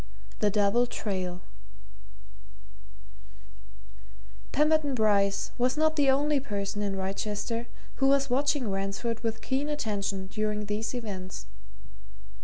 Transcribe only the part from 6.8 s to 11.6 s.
in Wrychester who was watching Ransford with keen attention during these events.